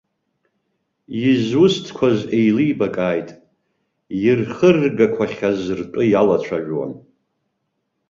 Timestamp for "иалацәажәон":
6.11-6.91